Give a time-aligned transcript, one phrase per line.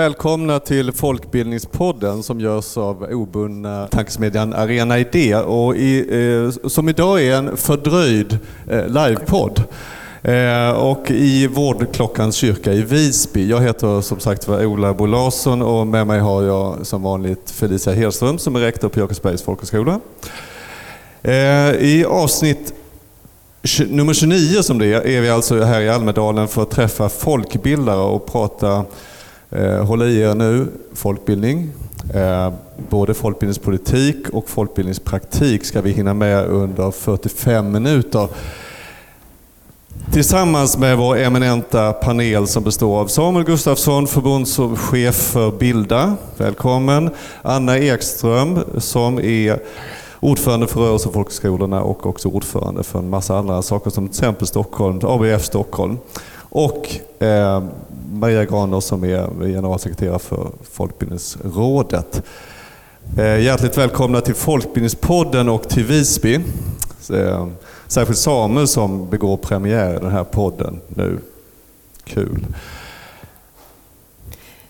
[0.00, 6.06] Välkomna till Folkbildningspodden som görs av obundna tankesmedjan Arena Idé och i,
[6.62, 8.38] eh, som idag är en fördröjd
[8.70, 9.62] eh, livepodd.
[10.22, 13.48] Eh, och i Vårdklockans kyrka i Visby.
[13.48, 17.50] Jag heter som sagt var Ola Bo Larsson och med mig har jag som vanligt
[17.50, 20.00] Felicia Hedström som är rektor på Jakobsbergs folkhögskola.
[21.22, 22.74] Eh, I avsnitt
[23.88, 28.00] nummer 29 som det är, är vi alltså här i Almedalen för att träffa folkbildare
[28.00, 28.84] och prata,
[29.52, 31.72] Eh, Håll i er nu, folkbildning.
[32.14, 32.52] Eh,
[32.88, 38.28] både folkbildningspolitik och folkbildningspraktik ska vi hinna med under 45 minuter.
[40.12, 46.16] Tillsammans med vår eminenta panel som består av Samuel Gustafsson, förbundschef för Bilda.
[46.36, 47.10] Välkommen.
[47.42, 49.58] Anna Ekström som är
[50.20, 54.18] ordförande för Rörelse och folkhögskolorna och också ordförande för en massa andra saker som till
[54.18, 55.98] exempel Stockholm, ABF Stockholm.
[56.50, 57.64] Och eh,
[58.12, 62.22] Maria Graner som är generalsekreterare för Folkbildningsrådet.
[63.18, 66.34] Eh, hjärtligt välkomna till Folkbildningspodden och till Visby.
[67.12, 67.48] Eh,
[67.86, 71.18] särskilt Samuel som begår premiär i den här podden nu.
[72.04, 72.46] Kul.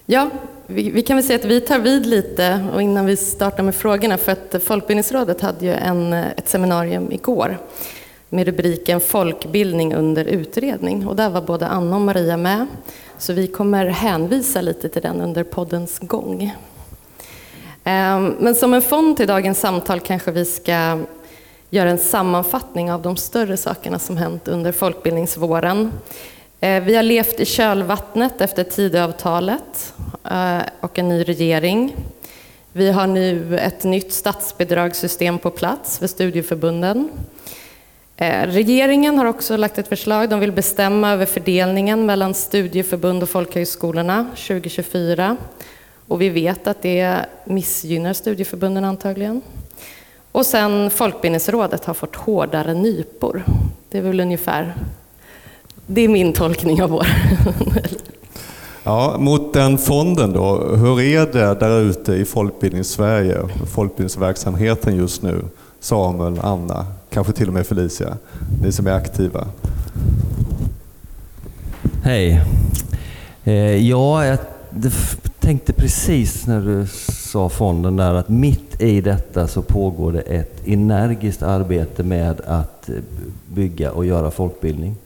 [0.06, 0.31] Ja,
[0.67, 3.75] vi, vi, kan väl säga att vi tar vid lite och innan vi startar med
[3.75, 7.59] frågorna för att Folkbildningsrådet hade ju en, ett seminarium igår
[8.31, 12.67] med rubriken Folkbildning under utredning och där var både Anna och Maria med.
[13.19, 16.55] Så vi kommer hänvisa lite till den under poddens gång.
[17.84, 20.98] Ehm, men som en fond till dagens samtal kanske vi ska
[21.70, 25.92] göra en sammanfattning av de större sakerna som hänt under folkbildningsvåren.
[26.61, 29.94] Ehm, vi har levt i kölvattnet efter Tidöavtalet
[30.31, 31.97] eh, och en ny regering.
[32.72, 37.09] Vi har nu ett nytt statsbidragssystem på plats för studieförbunden.
[38.22, 40.28] Eh, regeringen har också lagt ett förslag.
[40.28, 45.36] De vill bestämma över fördelningen mellan studieförbund och folkhögskolorna 2024.
[46.08, 49.42] Och vi vet att det missgynnar studieförbunden antagligen.
[50.32, 53.44] Och sen Folkbildningsrådet har fått hårdare nypor.
[53.91, 54.75] Det är väl ungefär
[55.86, 57.06] det är min tolkning av vår.
[58.82, 63.38] Ja, mot den fonden då, hur är det där ute i Folkbildningssverige,
[63.75, 65.44] folkbildningsverksamheten just nu?
[65.80, 68.16] Samuel, Anna, kanske till och med Felicia,
[68.62, 69.48] ni som är aktiva.
[72.03, 72.43] Hej.
[73.44, 74.38] Eh, ja, jag
[75.41, 76.87] tänkte precis när du
[77.31, 82.88] sa fonden där att mitt i detta så pågår det ett energiskt arbete med att
[82.88, 82.94] eh,
[83.47, 84.97] bygga och göra folkbildning.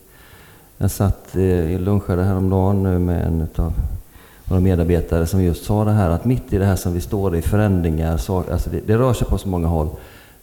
[0.77, 3.73] Jag satt eh, i lunchade häromdagen nu med en av
[4.45, 7.35] våra medarbetare som just sa det här att mitt i det här som vi står
[7.35, 9.89] i, förändringar, alltså det, det rör sig på så många håll,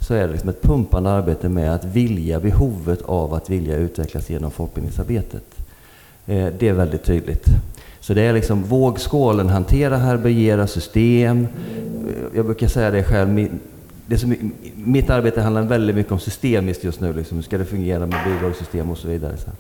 [0.03, 4.31] så är det liksom ett pumpande arbete med att vilja, behovet av att vilja utvecklas
[4.31, 5.45] genom folkbildningsarbetet.
[6.27, 7.47] Eh, det är väldigt tydligt.
[8.01, 11.47] Så det är liksom vågskålen, hantera, härbärgera system.
[12.09, 13.49] Eh, jag brukar säga det själv,
[14.07, 17.13] det som, mitt arbete handlar väldigt mycket om systemiskt just nu.
[17.13, 17.37] Liksom.
[17.37, 19.37] Hur ska det fungera med bidragssystem och så vidare.
[19.37, 19.51] Så.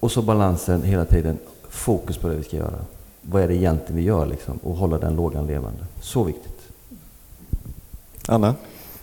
[0.00, 2.78] Och så balansen hela tiden, fokus på det vi ska göra.
[3.22, 4.58] Vad är det egentligen vi gör liksom?
[4.62, 5.80] Och hålla den lågan levande.
[6.00, 6.58] Så viktigt.
[8.26, 8.54] Anna?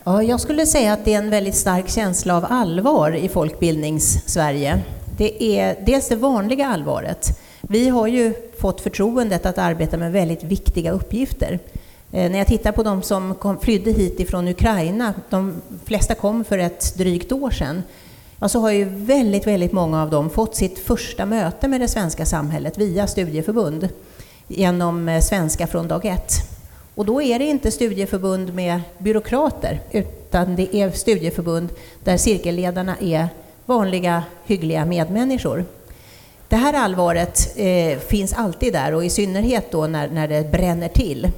[0.07, 4.79] Ja, jag skulle säga att det är en väldigt stark känsla av allvar i folkbildnings-Sverige.
[5.17, 7.39] Det är dels det vanliga allvaret.
[7.61, 11.59] Vi har ju fått förtroendet att arbeta med väldigt viktiga uppgifter.
[12.11, 16.43] Eh, när jag tittar på de som kom, flydde hit ifrån Ukraina, de flesta kom
[16.43, 17.83] för ett drygt år sedan,
[18.39, 21.87] ja, så har ju väldigt, väldigt många av dem fått sitt första möte med det
[21.87, 23.89] svenska samhället via studieförbund
[24.47, 26.54] genom eh, Svenska från dag ett.
[26.95, 31.69] Och då är det inte studieförbund med byråkrater, utan det är studieförbund
[32.03, 33.27] där cirkelledarna är
[33.65, 35.65] vanliga, hyggliga medmänniskor.
[36.47, 40.87] Det här allvaret eh, finns alltid där och i synnerhet då när, när det bränner
[40.87, 41.31] till.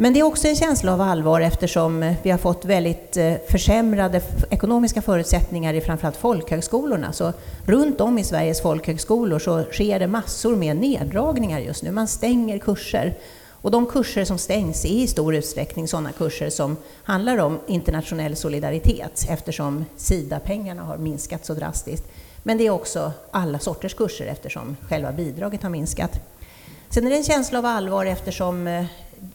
[0.00, 4.20] Men det är också en känsla av allvar eftersom vi har fått väldigt eh, försämrade
[4.50, 7.12] ekonomiska förutsättningar i framförallt folkhögskolorna.
[7.12, 7.32] Så
[7.64, 11.90] runt om i Sveriges folkhögskolor så sker det massor med neddragningar just nu.
[11.90, 13.14] Man stänger kurser.
[13.62, 18.36] Och de kurser som stängs är i stor utsträckning sådana kurser som handlar om internationell
[18.36, 22.04] solidaritet eftersom SIDA-pengarna har minskat så drastiskt.
[22.42, 26.20] Men det är också alla sorters kurser eftersom själva bidraget har minskat.
[26.88, 28.84] Sen är det en känsla av allvar eftersom eh,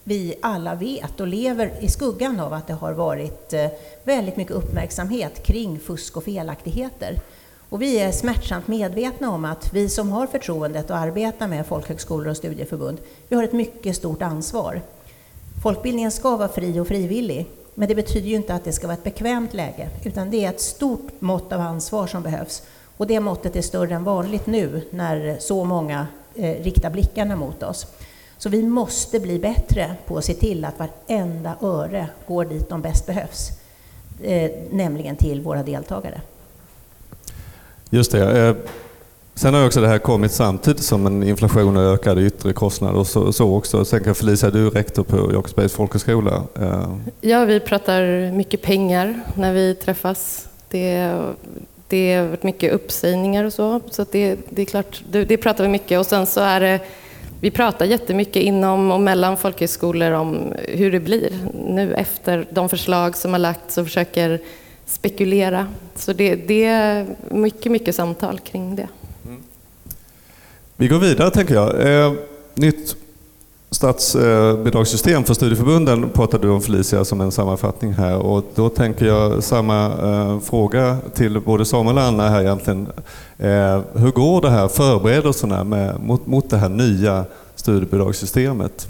[0.04, 3.66] vi alla vet och lever i skuggan av att det har varit eh,
[4.04, 7.20] väldigt mycket uppmärksamhet kring fusk och felaktigheter.
[7.74, 12.28] Och vi är smärtsamt medvetna om att vi som har förtroendet att arbeta med folkhögskolor
[12.28, 12.98] och studieförbund,
[13.28, 14.80] vi har ett mycket stort ansvar.
[15.62, 18.96] Folkbildningen ska vara fri och frivillig, men det betyder ju inte att det ska vara
[18.96, 22.62] ett bekvämt läge, utan det är ett stort mått av ansvar som behövs.
[22.96, 27.62] Och det måttet är större än vanligt nu när så många eh, riktar blickarna mot
[27.62, 27.86] oss.
[28.38, 32.82] Så vi måste bli bättre på att se till att varenda öre går dit de
[32.82, 33.50] bäst behövs,
[34.22, 36.20] eh, nämligen till våra deltagare.
[37.94, 38.48] Just det.
[38.48, 38.56] Eh,
[39.34, 43.06] sen har också det här kommit samtidigt som en inflation och ökade yttre kostnader och
[43.06, 43.84] så, så också.
[43.84, 46.42] Sen kan Felicia, du är rektor på Jakobsbergs folkhögskola.
[46.60, 46.94] Eh.
[47.20, 50.48] Ja, vi pratar mycket pengar när vi träffas.
[50.70, 51.18] Det,
[51.88, 55.64] det har varit mycket uppsägningar och så, så det, det är klart, det, det pratar
[55.64, 55.98] vi mycket.
[55.98, 56.80] Och sen så är det,
[57.40, 61.30] vi pratar jättemycket inom och mellan folkhögskolor om hur det blir
[61.68, 64.40] nu efter de förslag som har lagts och försöker
[64.86, 65.66] spekulera.
[65.94, 68.88] Så det, det är mycket, mycket samtal kring det.
[69.26, 69.42] Mm.
[70.76, 72.04] Vi går vidare tänker jag.
[72.04, 72.12] Eh,
[72.54, 72.96] nytt
[73.70, 79.42] statsbidragssystem för studieförbunden pratade du om Felicia som en sammanfattning här och då tänker jag
[79.42, 82.86] samma eh, fråga till både Samuel och Anna här egentligen.
[83.38, 88.88] Eh, hur går det här förberedelserna med, mot, mot det här nya studiebidragssystemet?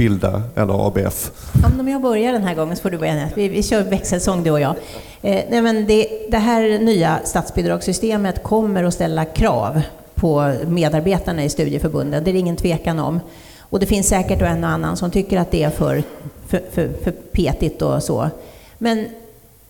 [0.00, 1.30] Bilda eller ABF?
[1.62, 3.28] Ja, men om jag börjar den här gången så får du börja.
[3.34, 4.74] Vi, vi kör växelsång du och jag.
[5.22, 9.80] Eh, nej, men det, det här nya statsbidragssystemet kommer att ställa krav
[10.14, 13.20] på medarbetarna i studieförbunden, det är det ingen tvekan om.
[13.58, 16.02] Och det finns säkert en och annan som tycker att det är för,
[16.48, 18.30] för, för, för petigt och så.
[18.78, 19.06] Men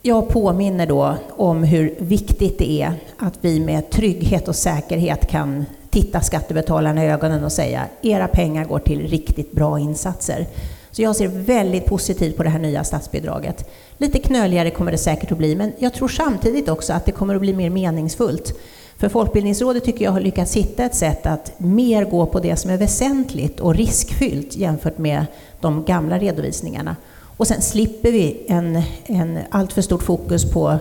[0.03, 5.67] jag påminner då om hur viktigt det är att vi med trygghet och säkerhet kan
[5.91, 10.47] titta skattebetalarna i ögonen och säga era pengar går till riktigt bra insatser.
[10.91, 13.71] Så jag ser väldigt positivt på det här nya statsbidraget.
[13.97, 17.35] Lite knöligare kommer det säkert att bli, men jag tror samtidigt också att det kommer
[17.35, 18.55] att bli mer meningsfullt.
[18.97, 22.71] För Folkbildningsrådet tycker jag har lyckats hitta ett sätt att mer gå på det som
[22.71, 25.27] är väsentligt och riskfyllt jämfört med
[25.61, 26.97] de gamla redovisningarna.
[27.37, 30.79] Och sen slipper vi en, en alltför stort fokus på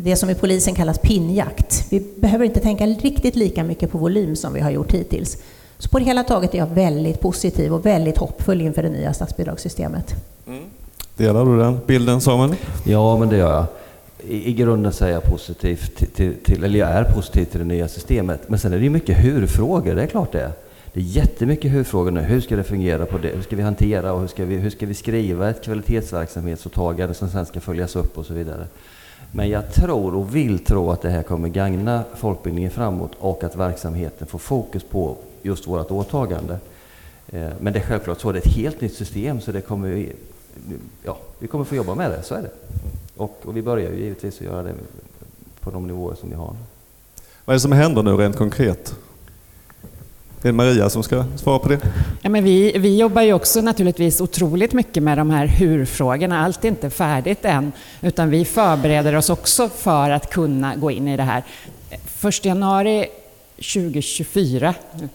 [0.00, 1.86] det som i polisen kallas pinnjakt.
[1.90, 5.36] Vi behöver inte tänka riktigt lika mycket på volym som vi har gjort hittills.
[5.78, 9.12] Så på det hela taget är jag väldigt positiv och väldigt hoppfull inför det nya
[9.12, 10.14] statsbidragssystemet.
[10.46, 10.62] Mm.
[11.16, 12.54] Delar du den bilden Samuel?
[12.84, 13.66] Ja, men det gör jag.
[14.28, 17.66] I, i grunden är jag positiv till, till, till, eller jag är positiv till det
[17.66, 18.40] nya systemet.
[18.48, 20.52] Men sen är det ju mycket hur-frågor, det är klart det är.
[20.92, 22.20] Det är jättemycket hur-frågor nu.
[22.20, 23.06] Hur ska det fungera?
[23.06, 23.28] På det?
[23.28, 27.28] Hur ska vi hantera och hur ska vi, hur ska vi skriva ett kvalitetsverksamhetsåtagande som
[27.28, 28.66] sen ska följas upp och så vidare.
[29.32, 33.56] Men jag tror och vill tro att det här kommer gagna folkbildningen framåt och att
[33.56, 36.58] verksamheten får fokus på just vårt åtagande.
[37.28, 39.88] Eh, men det är självklart så, det är ett helt nytt system så det kommer
[39.88, 40.12] vi,
[41.02, 42.50] ja, vi kommer få jobba med det, så är det.
[43.16, 44.72] Och, och vi börjar ju givetvis att göra det
[45.60, 46.56] på de nivåer som vi har.
[47.44, 48.94] Vad är det som händer nu rent konkret?
[50.42, 51.80] Det är Maria som ska svara på det.
[52.22, 56.44] Ja, men vi, vi jobbar ju också naturligtvis otroligt mycket med de här hur-frågorna.
[56.44, 61.08] Allt är inte färdigt än, utan vi förbereder oss också för att kunna gå in
[61.08, 61.42] i det här.
[62.28, 63.06] 1 januari
[63.56, 64.74] 2024,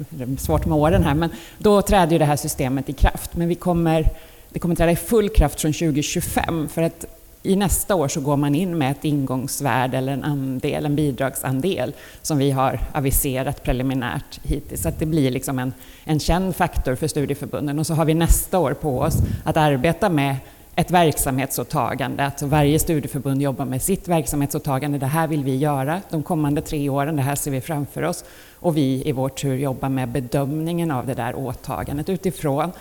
[0.10, 3.36] det är svårt med åren här, men då träder ju det här systemet i kraft.
[3.36, 4.10] Men vi kommer,
[4.50, 7.06] det kommer träda i full kraft från 2025, för att
[7.44, 11.94] i nästa år så går man in med ett ingångsvärde eller en andel, en bidragsandel
[12.22, 14.82] som vi har aviserat preliminärt hittills.
[14.82, 15.74] Så att det blir liksom en,
[16.04, 17.80] en känd faktor för studieförbunden.
[17.80, 20.36] Och så har vi nästa år på oss att arbeta med
[20.76, 22.26] ett verksamhetsåtagande.
[22.26, 24.98] Att varje studieförbund jobbar med sitt verksamhetsåtagande.
[24.98, 27.16] Det här vill vi göra de kommande tre åren.
[27.16, 28.24] Det här ser vi framför oss.
[28.60, 32.72] Och vi i vår tur jobbar med bedömningen av det där åtagandet utifrån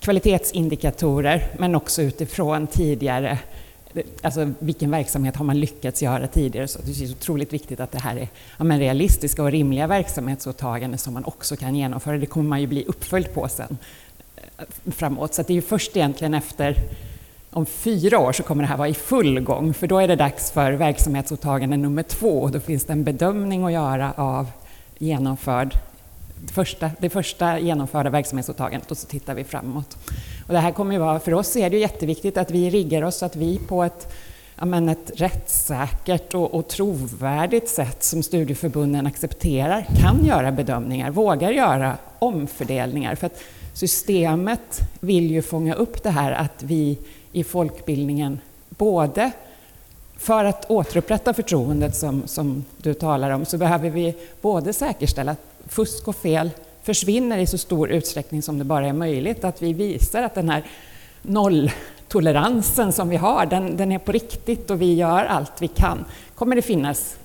[0.00, 3.38] kvalitetsindikatorer men också utifrån tidigare
[4.22, 6.68] Alltså vilken verksamhet har man lyckats göra tidigare?
[6.68, 10.98] Så det är otroligt viktigt att det här är ja, men realistiska och rimliga verksamhetsåtaganden
[10.98, 12.18] som man också kan genomföra.
[12.18, 13.78] Det kommer man ju bli uppföljd på sen
[14.36, 15.34] eh, framåt.
[15.34, 16.76] Så det är ju först egentligen efter
[17.50, 20.16] om fyra år så kommer det här vara i full gång, för då är det
[20.16, 24.46] dags för verksamhetsåtagande nummer två och då finns det en bedömning att göra av
[24.98, 25.78] genomförd
[26.46, 29.96] det första, det första genomförda verksamhetsåtagandet och så tittar vi framåt.
[30.46, 33.02] Och det här kommer ju vara, för oss är det ju jätteviktigt att vi riggar
[33.02, 34.12] oss så att vi på ett,
[34.56, 41.96] men ett rättssäkert och, och trovärdigt sätt som studieförbunden accepterar kan göra bedömningar, vågar göra
[42.18, 43.14] omfördelningar.
[43.14, 43.42] För att
[43.74, 46.98] systemet vill ju fånga upp det här att vi
[47.32, 49.30] i folkbildningen både
[50.16, 55.40] för att återupprätta förtroendet som, som du talar om så behöver vi både säkerställa att
[55.68, 56.50] fusk och fel
[56.86, 59.44] försvinner i så stor utsträckning som det bara är möjligt.
[59.44, 60.64] Att vi visar att den här
[61.22, 66.04] nolltoleransen som vi har, den, den är på riktigt och vi gör allt vi kan.
[66.34, 67.16] kommer det finnas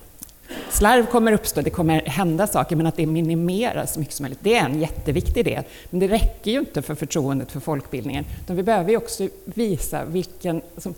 [0.70, 4.38] Slarv kommer uppstå, det kommer hända saker, men att det minimeras så mycket som möjligt.
[4.42, 5.64] Det är en jätteviktig del.
[5.90, 8.24] Men det räcker ju inte för förtroendet för folkbildningen.
[8.44, 10.94] Utan vi behöver ju också visa vilken som,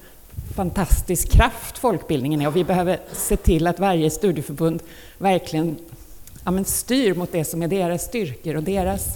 [0.57, 4.83] fantastisk kraft folkbildningen är och vi behöver se till att varje studieförbund
[5.19, 5.77] verkligen
[6.45, 9.15] ja, men styr mot det som är deras styrkor och deras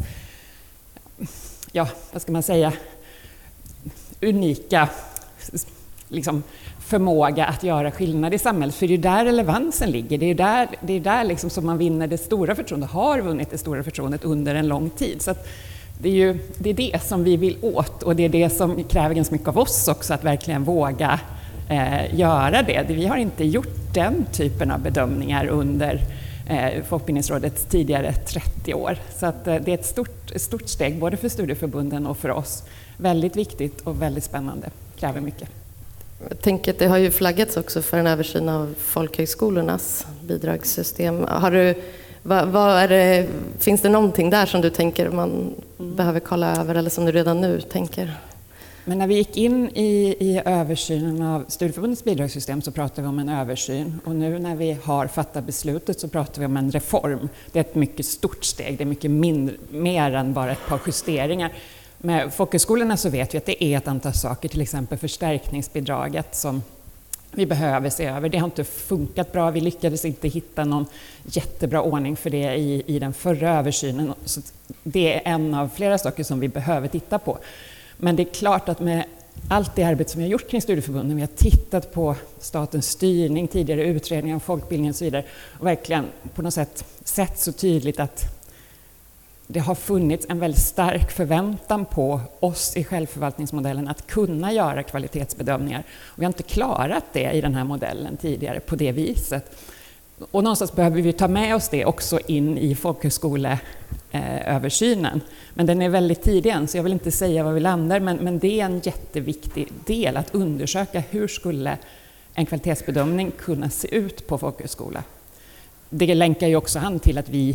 [1.73, 2.73] ja, vad ska man säga,
[4.20, 4.88] unika
[6.08, 6.42] liksom,
[6.80, 8.75] förmåga att göra skillnad i samhället.
[8.75, 10.18] För det är där relevansen ligger.
[10.18, 13.50] Det är där, det är där liksom som man vinner det stora förtroendet, har vunnit
[13.50, 15.23] det stora förtroendet under en lång tid.
[15.23, 15.35] Så
[16.00, 18.85] det är ju det, är det som vi vill åt och det är det som
[18.85, 21.20] kräver ganska mycket av oss också, att verkligen våga
[21.68, 22.85] eh, göra det.
[22.88, 26.00] Vi har inte gjort den typen av bedömningar under
[26.88, 28.97] Folkbildningsrådets tidigare 30 år.
[29.19, 32.62] Så att, eh, det är ett stort, stort steg både för studieförbunden och för oss.
[32.97, 34.71] Väldigt viktigt och väldigt spännande.
[34.97, 35.49] Kräver mycket.
[36.28, 41.25] Jag tänker att det har ju flaggats också för en översyn av folkhögskolornas bidragssystem.
[41.28, 41.75] Har du,
[42.23, 43.26] vad, vad det,
[43.59, 45.97] finns det någonting där som du tänker man mm.
[45.97, 48.14] behöver kolla över eller som du redan nu tänker?
[48.88, 53.18] Men när vi gick in i, i översynen av Studieförbundets bidragssystem så pratade vi om
[53.18, 57.28] en översyn och nu när vi har fattat beslutet så pratar vi om en reform.
[57.52, 60.80] Det är ett mycket stort steg, det är mycket mindre, mer än bara ett par
[60.87, 61.52] justeringar.
[61.99, 66.62] Med folkhögskolorna så vet vi att det är ett antal saker, till exempel förstärkningsbidraget som
[67.30, 68.28] vi behöver se över.
[68.28, 70.87] Det har inte funkat bra, vi lyckades inte hitta någon
[71.25, 74.14] jättebra ordning för det i, i den förra översynen.
[74.25, 74.40] Så
[74.83, 77.38] det är en av flera saker som vi behöver titta på.
[77.99, 79.05] Men det är klart att med
[79.49, 83.49] allt det arbete som vi har gjort kring studieförbunden, vi har tittat på statens styrning,
[83.49, 85.25] tidigare utredningar om folkbildning och så vidare,
[85.59, 88.38] och verkligen på något sätt sett så tydligt att
[89.47, 95.85] det har funnits en väldigt stark förväntan på oss i självförvaltningsmodellen att kunna göra kvalitetsbedömningar.
[95.90, 99.57] Och vi har inte klarat det i den här modellen tidigare på det viset.
[100.30, 105.20] Och någonstans behöver vi ta med oss det också in i folkhögskoleöversynen.
[105.54, 108.16] Men den är väldigt tidig än, så jag vill inte säga var vi landar, men,
[108.16, 111.78] men det är en jätteviktig del att undersöka hur skulle
[112.34, 115.02] en kvalitetsbedömning kunna se ut på folkhögskola.
[115.90, 117.54] Det länkar ju också an till att vi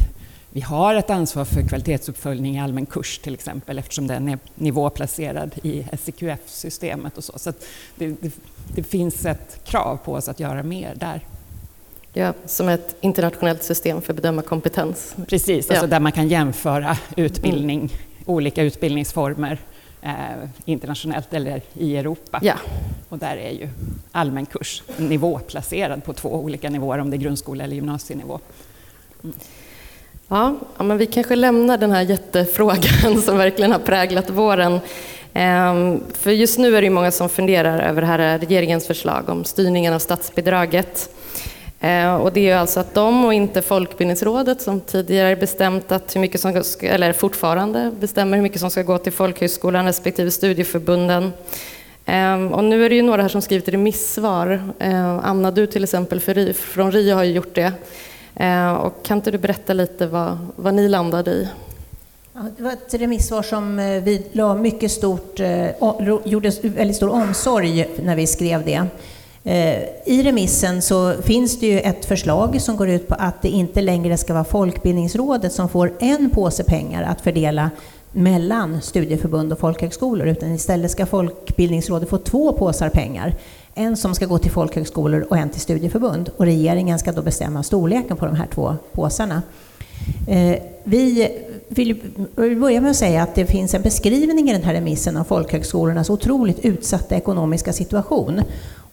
[0.56, 5.56] vi har ett ansvar för kvalitetsuppföljning i allmän kurs till exempel eftersom den är nivåplacerad
[5.64, 7.40] i SEQF-systemet och så.
[7.40, 7.54] Så
[7.98, 8.32] det, det,
[8.76, 11.22] det, finns ett krav på oss att göra mer där.
[12.16, 15.16] Ja, som ett internationellt system för att bedöma kompetens.
[15.28, 17.92] Precis, alltså där man kan jämföra utbildning, mm.
[18.26, 19.58] olika utbildningsformer
[20.02, 20.12] eh,
[20.66, 22.40] internationellt eller i Europa.
[22.42, 22.54] Ja.
[23.10, 23.70] Och där är ju
[24.12, 28.40] allmän kurs nivåplacerad på två olika nivåer, om det är grundskola eller gymnasienivå.
[29.24, 29.36] Mm.
[30.28, 34.80] Ja, ja, men vi kanske lämnar den här jättefrågan som verkligen har präglat våren.
[35.34, 39.44] Ehm, för just nu är det många som funderar över det här regeringens förslag om
[39.44, 41.10] styrningen av statsbidraget.
[41.84, 46.22] Eh, och det är alltså att de och inte Folkbildningsrådet som tidigare bestämt att hur
[46.22, 51.34] mycket som ska, eller fortfarande bestämmer hur mycket som ska gå till folkhögskolan respektive studieförbunden.
[52.06, 54.74] Ehm, och nu är det ju några här som skrivit remissvar.
[54.80, 56.20] Ehm, Anna, du till exempel
[56.54, 57.74] från RIO har ju gjort det.
[58.36, 61.48] Ehm, och kan inte du berätta lite vad, vad ni landade i?
[62.34, 65.68] Ja, det var ett remissvar som eh, vi la mycket stort, eh,
[66.26, 68.88] gjorde väldigt stor omsorg när vi skrev det.
[69.44, 73.50] Eh, I remissen så finns det ju ett förslag som går ut på att det
[73.50, 77.70] inte längre ska vara Folkbildningsrådet som får en påse pengar att fördela
[78.12, 83.36] mellan studieförbund och folkhögskolor, utan istället ska Folkbildningsrådet få två påsar pengar.
[83.76, 86.30] En som ska gå till folkhögskolor och en till studieförbund.
[86.38, 89.42] Och regeringen ska då bestämma storleken på de här två påsarna.
[90.28, 91.32] Eh, vi
[91.68, 92.00] vill
[92.36, 96.10] börja med att säga att det finns en beskrivning i den här remissen av folkhögskolornas
[96.10, 98.42] otroligt utsatta ekonomiska situation.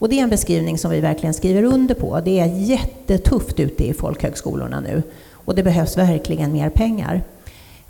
[0.00, 2.20] Och det är en beskrivning som vi verkligen skriver under på.
[2.24, 5.02] Det är jättetufft ute i folkhögskolorna nu
[5.32, 7.22] och det behövs verkligen mer pengar.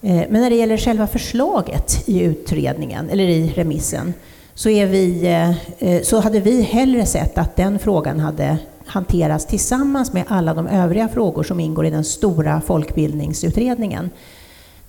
[0.02, 4.14] Eh, men när det gäller själva förslaget i utredningen, eller i remissen,
[4.54, 9.46] så, är vi, eh, eh, så hade vi hellre sett att den frågan hade hanterats
[9.46, 14.10] tillsammans med alla de övriga frågor som ingår i den stora folkbildningsutredningen.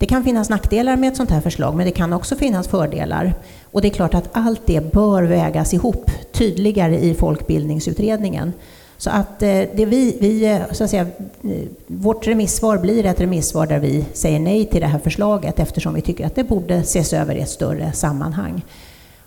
[0.01, 3.33] Det kan finnas nackdelar med ett sånt här förslag, men det kan också finnas fördelar.
[3.71, 8.53] Och det är klart att allt det bör vägas ihop tydligare i folkbildningsutredningen.
[8.97, 13.21] Så att eh, det vi, vi, eh, så att säga, eh, vårt remissvar blir ett
[13.21, 16.75] remissvar där vi säger nej till det här förslaget eftersom vi tycker att det borde
[16.75, 18.61] ses över i ett större sammanhang.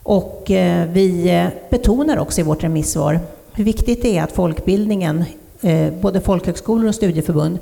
[0.03, 0.43] Och
[0.89, 3.21] vi betonar också i vårt remissvar
[3.53, 5.25] hur viktigt det är att folkbildningen,
[6.01, 7.59] både folkhögskolor och studieförbund,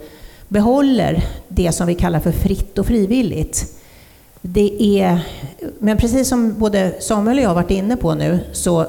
[0.52, 3.78] behåller det som vi kallar för fritt och frivilligt.
[4.40, 5.20] Det är,
[5.78, 8.86] men precis som både Samuel och jag har varit inne på nu, så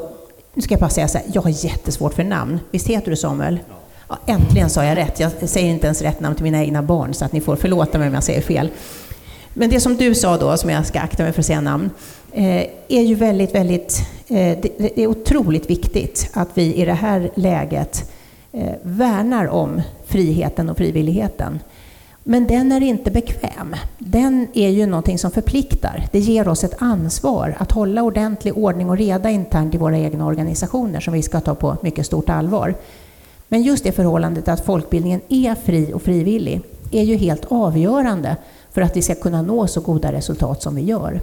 [0.53, 2.60] nu ska jag bara säga så här, jag har jättesvårt för namn.
[2.72, 3.60] Visst heter du Samuel?
[4.10, 5.20] Ja, äntligen sa jag rätt.
[5.20, 7.98] Jag säger inte ens rätt namn till mina egna barn, så att ni får förlåta
[7.98, 8.70] mig om jag säger fel.
[9.53, 11.89] Men det som du sa då, som jag ska akta mig för att säga namn,
[12.36, 14.01] Eh, är ju väldigt, väldigt...
[14.27, 18.12] Eh, det är otroligt viktigt att vi i det här läget
[18.51, 19.82] eh, värnar om
[20.13, 21.60] friheten och frivilligheten.
[22.24, 23.75] Men den är inte bekväm.
[23.98, 26.05] Den är ju någonting som förpliktar.
[26.12, 30.25] Det ger oss ett ansvar att hålla ordentlig ordning och reda internt i våra egna
[30.25, 32.75] organisationer som vi ska ta på mycket stort allvar.
[33.48, 38.38] Men just det förhållandet att folkbildningen är fri och frivillig är ju helt avgörande
[38.72, 41.22] för att vi ska kunna nå så goda resultat som vi gör.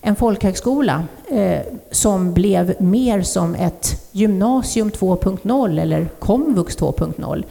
[0.00, 7.44] En folkhögskola eh, som blev mer som ett gymnasium 2.0 eller komvux 2.0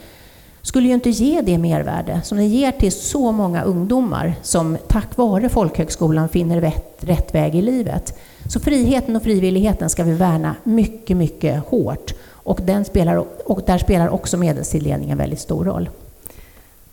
[0.68, 5.18] skulle ju inte ge det mervärde som det ger till så många ungdomar som tack
[5.18, 8.20] vare folkhögskolan finner rätt, rätt väg i livet.
[8.50, 12.14] Så friheten och frivilligheten ska vi värna mycket, mycket hårt.
[12.30, 15.90] Och, den spelar, och där spelar också medelstilldelningen väldigt stor roll.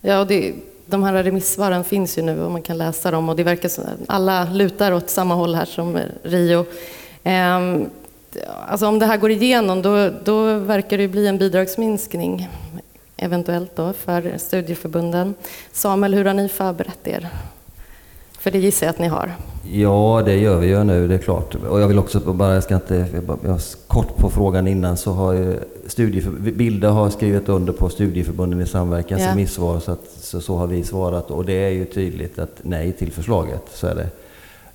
[0.01, 0.53] Ja, och det,
[0.85, 3.83] de här remissvaren finns ju nu och man kan läsa dem och det verkar som
[4.07, 6.65] alla lutar åt samma håll här som Rio.
[7.23, 7.89] Ehm,
[8.67, 12.49] alltså om det här går igenom då, då verkar det bli en bidragsminskning
[13.17, 15.35] eventuellt då för studieförbunden.
[15.71, 17.29] Samuel, hur har ni förberett er?
[18.39, 19.35] För det gissar jag att ni har.
[19.71, 21.55] Ja, det gör vi ju nu, det är klart.
[21.55, 25.11] Och jag vill också bara, jag ska inte, jag bara, kort på frågan innan så
[25.11, 25.59] har
[26.51, 29.31] Bilda har skrivit under på studieförbunden i samverkans yeah.
[29.31, 32.91] remissvar så, att, så, så, har vi svarat och det är ju tydligt att nej
[32.91, 34.09] till förslaget, så är det.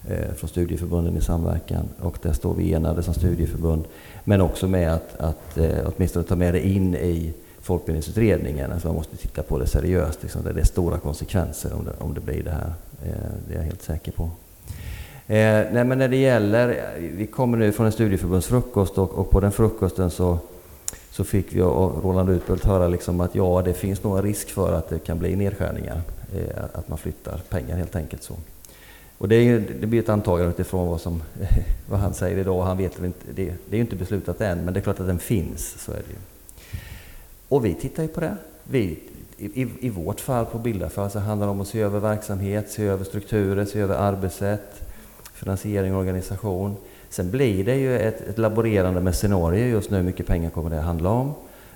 [0.08, 3.84] Eh, från studieförbunden i samverkan och där står vi enade som studieförbund.
[4.24, 8.72] Men också med att, att eh, åtminstone ta med det in i folkbildningsutredningen.
[8.72, 10.22] Alltså man måste titta på det seriöst.
[10.22, 10.42] Liksom.
[10.44, 12.72] Det är stora konsekvenser om det, om det blir det här.
[13.04, 13.12] Eh,
[13.48, 14.30] det är jag helt säker på.
[15.30, 19.30] Eh, nej, men när det gäller, eh, vi kommer nu från en studieförbundsfrukost och, och
[19.30, 20.38] på den frukosten så,
[21.10, 24.50] så fick vi och Roland Utbult höra liksom att ja, det finns nog en risk
[24.50, 26.02] för att det kan bli nedskärningar.
[26.34, 28.22] Eh, att man flyttar pengar helt enkelt.
[28.22, 28.34] så.
[29.18, 31.22] Och det, är, det blir ett antagande utifrån vad, som,
[31.88, 32.62] vad han säger idag.
[32.62, 35.06] Han vet inte, det, det är ju inte beslutat än, men det är klart att
[35.06, 35.76] den finns.
[35.84, 36.16] Så är det ju.
[37.50, 38.36] Och vi tittar ju på det.
[38.64, 38.98] Vi,
[39.36, 42.84] i, I vårt fall på Bildarfall så handlar det om att se över verksamhet, se
[42.84, 44.82] över strukturer, se över arbetssätt,
[45.34, 46.76] finansiering och organisation.
[47.08, 49.96] Sen blir det ju ett, ett laborerande med scenarier just nu.
[49.96, 51.34] Hur mycket pengar kommer det att handla om?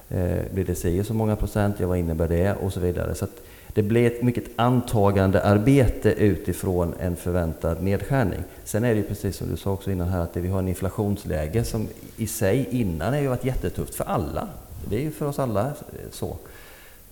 [0.08, 1.76] Eh, blir det si så många procent?
[1.78, 2.54] Ja, vad innebär det?
[2.54, 3.14] Och så vidare.
[3.14, 3.26] Så
[3.68, 8.40] det blir ett mycket antagande arbete utifrån en förväntad nedskärning.
[8.64, 10.68] Sen är det ju precis som du sa också innan här att vi har en
[10.68, 14.48] inflationsläge som i sig innan har ju varit jättetufft för alla.
[14.90, 15.72] Det är ju för oss alla
[16.12, 16.36] så.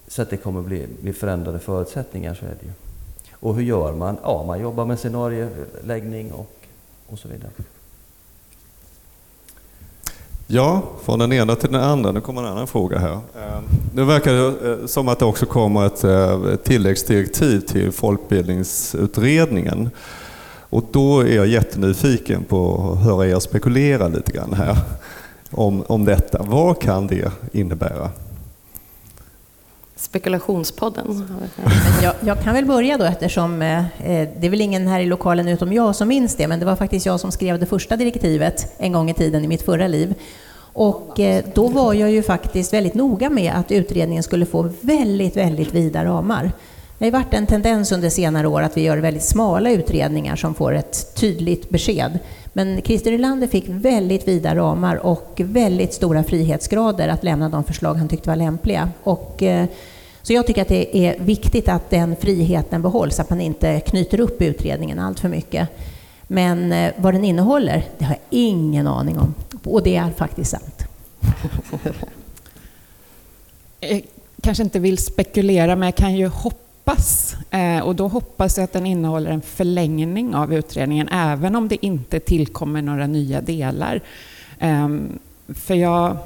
[0.08, 2.72] Så att det kommer bli, bli förändrade förutsättningar, så är det ju.
[3.32, 4.16] Och hur gör man?
[4.22, 6.52] Ja, man jobbar med scenarieläggning och,
[7.06, 7.50] och så vidare.
[10.46, 12.12] Ja, från den ena till den andra.
[12.12, 13.12] Nu kommer en annan fråga här.
[13.12, 19.90] Ehm, nu verkar det eh, som att det också kommer eh, ett tilläggsdirektiv till folkbildningsutredningen.
[20.70, 24.76] Och då är jag jättenyfiken på att höra er spekulera lite grann här
[25.52, 26.42] om, om detta.
[26.42, 28.10] Vad kan det innebära?
[29.96, 31.24] Spekulationspodden.
[32.02, 35.06] Jag, jag, kan väl börja då eftersom eh, eh, det är väl ingen här i
[35.06, 37.96] lokalen utom jag som minns det, men det var faktiskt jag som skrev det första
[37.96, 40.14] direktivet en gång i tiden i mitt förra liv.
[40.72, 45.36] Och eh, då var jag ju faktiskt väldigt noga med att utredningen skulle få väldigt,
[45.36, 46.52] väldigt vida ramar.
[46.98, 50.54] Det har varit en tendens under senare år att vi gör väldigt smala utredningar som
[50.54, 52.18] får ett tydligt besked.
[52.52, 57.94] Men Christer Nylander fick väldigt vida ramar och väldigt stora frihetsgrader att lämna de förslag
[57.94, 58.90] han tyckte var lämpliga.
[59.02, 59.66] Och, eh,
[60.22, 64.20] så jag tycker att det är viktigt att den friheten behålls, att man inte knyter
[64.20, 65.68] upp utredningen allt för mycket.
[66.22, 69.34] Men eh, vad den innehåller, det har jag ingen aning om.
[69.64, 70.84] Och det är faktiskt sant.
[73.80, 74.00] Jag eh,
[74.42, 77.36] kanske inte vill spekulera, men jag kan ju hoppas hoppas.
[77.50, 81.86] Eh, och då hoppas jag att den innehåller en förlängning av utredningen, även om det
[81.86, 84.00] inte tillkommer några nya delar.
[84.58, 85.18] Ehm,
[85.48, 86.16] för jag,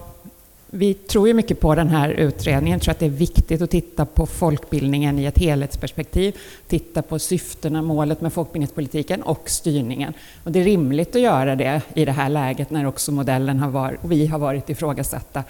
[0.71, 4.07] vi tror ju mycket på den här utredningen, tror att det är viktigt att titta
[4.07, 6.37] på folkbildningen i ett helhetsperspektiv,
[6.69, 10.13] titta på syftena, målet med folkbildningspolitiken och styrningen.
[10.45, 13.71] Och det är rimligt att göra det i det här läget när också modellen har
[13.71, 15.45] varit, och vi har varit ifrågasatta.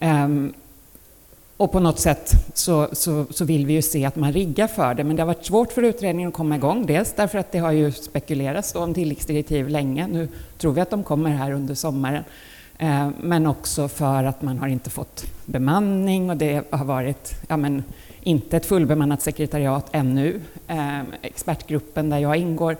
[0.00, 0.52] Ehm,
[1.58, 4.94] och på något sätt så, så, så, vill vi ju se att man riggar för
[4.94, 6.86] det, men det har varit svårt för utredningen att komma igång.
[6.86, 10.06] Dels därför att det har ju spekulerats om tilläggsdirektiv länge.
[10.06, 12.24] Nu tror vi att de kommer här under sommaren.
[12.78, 17.56] Eh, men också för att man har inte fått bemanning och det har varit ja,
[17.56, 17.84] men,
[18.20, 20.40] inte ett fullbemannat sekretariat ännu.
[20.68, 22.76] Eh, expertgruppen där jag ingår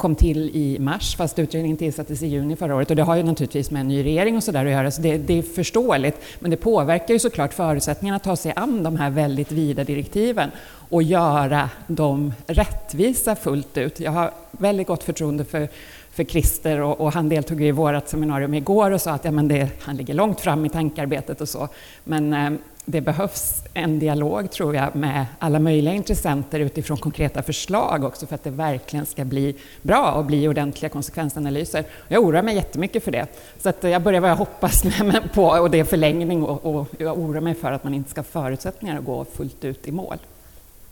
[0.00, 2.90] kom till i mars, fast utredningen tillsattes i juni förra året.
[2.90, 5.18] Och det har ju naturligtvis med en ny regering och sådär att göra, så det,
[5.18, 6.16] det, är förståeligt.
[6.38, 10.50] Men det påverkar ju såklart förutsättningarna att ta sig an de här väldigt vida direktiven
[10.88, 14.00] och göra dem rättvisa fullt ut.
[14.00, 15.68] Jag har väldigt gott förtroende för
[16.12, 19.48] för Christer och, och han deltog i vårt seminarium igår och sa att ja, men
[19.48, 21.68] det, han ligger långt fram i tankearbetet och så.
[22.04, 22.50] Men eh,
[22.90, 28.34] det behövs en dialog, tror jag, med alla möjliga intressenter utifrån konkreta förslag också för
[28.34, 31.84] att det verkligen ska bli bra och bli ordentliga konsekvensanalyser.
[32.08, 33.26] Jag oroar mig jättemycket för det.
[33.58, 34.82] Så att jag börjar vad jag hoppas
[35.34, 38.20] på, och det är förlängning, och, och jag oroar mig för att man inte ska
[38.20, 40.18] ha förutsättningar att gå fullt ut i mål.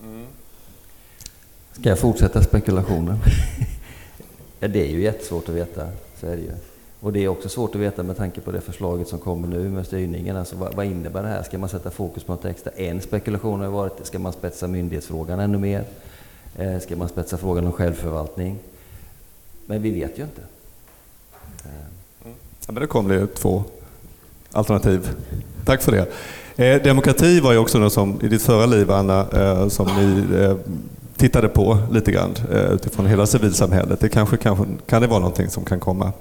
[0.02, 0.26] Mm.
[1.72, 3.18] Ska jag fortsätta spekulationen?
[4.60, 5.88] ja, det är ju jättesvårt att veta,
[6.20, 6.52] så är det ju.
[7.00, 9.68] Och det är också svårt att veta med tanke på det förslaget som kommer nu
[9.68, 10.36] med styrningen.
[10.36, 11.42] Alltså vad, vad innebär det här?
[11.42, 12.72] Ska man sätta fokus på något extra?
[12.72, 15.84] En spekulation har varit, ska man spetsa myndighetsfrågan ännu mer?
[16.56, 18.58] Eh, ska man spetsa frågan om självförvaltning?
[19.66, 20.42] Men vi vet ju inte.
[21.64, 22.30] Eh.
[22.66, 23.64] Ja, men det kom det två
[24.52, 25.10] alternativ.
[25.64, 26.06] Tack för det.
[26.64, 30.36] Eh, demokrati var ju också något som i ditt förra liv, Anna, eh, som ni
[30.36, 30.56] eh,
[31.16, 34.00] tittade på lite grann eh, utifrån hela civilsamhället.
[34.00, 36.12] Det kanske, kanske, kan det vara någonting som kan komma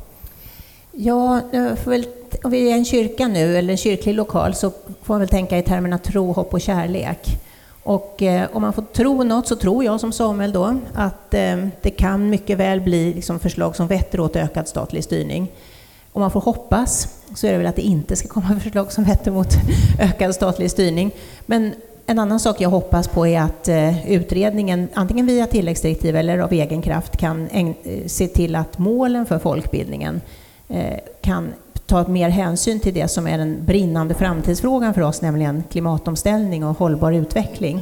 [1.00, 2.06] Ja, eh, väl,
[2.44, 4.70] om vi är en kyrka nu, eller en kyrklig lokal, så
[5.02, 7.40] får man väl tänka i termerna tro, hopp och kärlek.
[7.84, 11.68] Och eh, om man får tro något så tror jag som Samuel då att eh,
[11.82, 15.52] det kan mycket väl bli liksom, förslag som vetter åt ökad statlig styrning.
[16.14, 19.04] Om man får hoppas så är det väl att det inte ska komma förslag som
[19.04, 19.54] vetter mot
[20.00, 21.12] ökad statlig styrning.
[21.46, 21.74] Men
[22.06, 26.54] en annan sak jag hoppas på är att eh, utredningen, antingen via tilläggsdirektiv eller av
[26.54, 27.68] egen kraft, kan eh,
[28.08, 30.22] se till att målen för folkbildningen
[30.70, 31.54] Eh, kan
[31.86, 36.78] ta mer hänsyn till det som är den brinnande framtidsfrågan för oss, nämligen klimatomställning och
[36.78, 37.82] hållbar utveckling.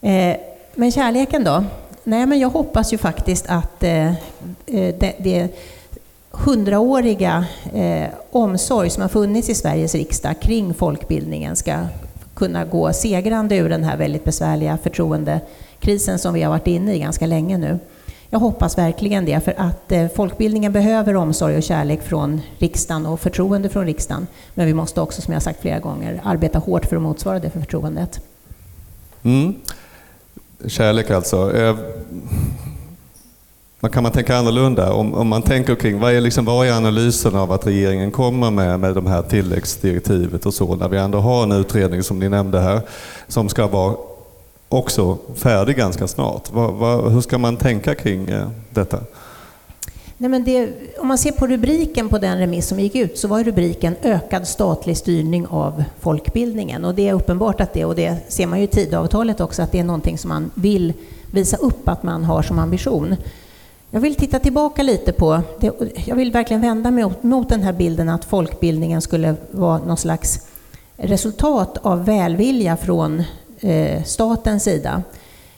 [0.00, 0.36] Eh,
[0.74, 1.64] men kärleken då?
[2.04, 4.12] Nej, men jag hoppas ju faktiskt att eh,
[4.66, 5.48] det, det
[6.30, 7.44] hundraåriga
[8.30, 11.74] omsorg som har funnits i Sveriges riksdag kring folkbildningen ska
[12.34, 16.98] kunna gå segrande ur den här väldigt besvärliga förtroendekrisen som vi har varit inne i
[16.98, 17.78] ganska länge nu.
[18.30, 23.20] Jag hoppas verkligen det, för att eh, folkbildningen behöver omsorg och kärlek från riksdagen och
[23.20, 24.26] förtroende från riksdagen.
[24.54, 27.50] Men vi måste också, som jag sagt flera gånger, arbeta hårt för att motsvara det
[27.50, 28.20] för förtroendet.
[29.22, 29.54] Mm.
[30.66, 31.56] Kärlek alltså.
[31.56, 31.76] Eh,
[33.80, 34.92] vad kan man tänka annorlunda?
[34.92, 38.50] Om, om man tänker kring vad är, liksom, vad är analysen av att regeringen kommer
[38.50, 42.28] med, med de här tilläggsdirektivet och så, när vi ändå har en utredning som ni
[42.28, 42.80] nämnde här,
[43.28, 43.96] som ska vara
[44.68, 46.52] också färdig ganska snart.
[46.52, 49.00] Va, va, hur ska man tänka kring eh, detta?
[50.16, 53.28] Nej, men det, om man ser på rubriken på den remiss som gick ut så
[53.28, 56.84] var rubriken Ökad statlig styrning av folkbildningen.
[56.84, 59.72] Och det är uppenbart att det, och det ser man ju i Tidöavtalet också, att
[59.72, 60.92] det är någonting som man vill
[61.30, 63.16] visa upp att man har som ambition.
[63.90, 65.72] Jag vill titta tillbaka lite på, det,
[66.06, 69.96] jag vill verkligen vända mig mot, mot den här bilden att folkbildningen skulle vara någon
[69.96, 70.46] slags
[70.96, 73.22] resultat av välvilja från
[73.64, 75.02] Eh, statens sida.